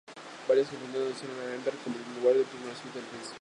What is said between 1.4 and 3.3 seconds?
Amberg como el lugar de nacimiento del príncipe.